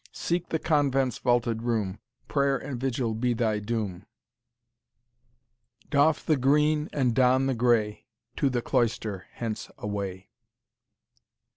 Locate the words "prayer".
2.27-2.57